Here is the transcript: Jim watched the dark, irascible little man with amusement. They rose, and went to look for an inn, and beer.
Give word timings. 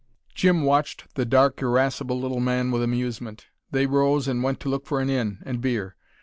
Jim 0.33 0.63
watched 0.63 1.13
the 1.13 1.25
dark, 1.25 1.61
irascible 1.61 2.19
little 2.19 2.39
man 2.39 2.71
with 2.71 2.81
amusement. 2.81 3.45
They 3.69 3.85
rose, 3.85 4.27
and 4.27 4.41
went 4.41 4.59
to 4.61 4.67
look 4.67 4.87
for 4.87 4.99
an 4.99 5.11
inn, 5.11 5.37
and 5.45 5.61
beer. 5.61 5.95